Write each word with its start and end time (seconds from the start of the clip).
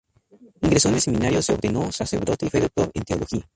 Ingresó 0.63 0.89
en 0.89 0.95
el 0.95 1.01
seminario, 1.01 1.43
se 1.43 1.53
ordenó 1.53 1.91
sacerdote 1.91 2.47
y 2.47 2.49
fue 2.49 2.61
doctor 2.61 2.89
en 2.91 3.03
Teología. 3.03 3.47